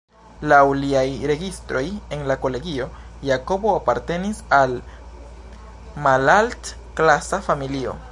Laŭ 0.51 0.59
liaj 0.83 1.03
registroj 1.31 1.83
en 2.15 2.23
la 2.31 2.37
kolegio, 2.45 2.87
Jakobo 3.29 3.73
apartenis 3.81 4.39
al 4.61 4.73
malalt-klasa 6.07 7.41
familio. 7.51 7.95